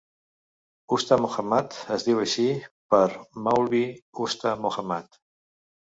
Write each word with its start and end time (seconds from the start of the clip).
Usta 0.95 1.17
Mohammad 1.25 1.77
es 1.97 2.07
diu 2.09 2.23
així 2.23 2.47
per 2.95 3.05
Maulvi 3.49 3.83
Usta 4.29 4.59
Mohammad. 4.65 5.21